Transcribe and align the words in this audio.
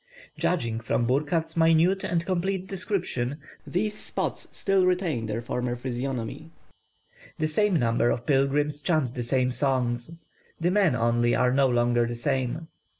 Judging 0.35 0.79
from 0.79 1.05
Burckhardt's 1.05 1.55
minute 1.55 2.03
and 2.03 2.25
complete 2.25 2.65
description, 2.65 3.37
these 3.67 3.93
spots 3.95 4.47
still 4.51 4.83
retain 4.83 5.27
their 5.27 5.43
former 5.43 5.75
physiognomy. 5.75 6.49
The 7.37 7.47
same 7.47 7.75
number 7.75 8.09
of 8.09 8.25
pilgrims 8.25 8.81
chant 8.81 9.13
the 9.13 9.21
same 9.21 9.51
songs; 9.51 10.09
the 10.59 10.71
men 10.71 10.95
only 10.95 11.35
are 11.35 11.53
no 11.53 11.67
longer 11.69 12.07
the 12.07 12.15
same. 12.15 12.67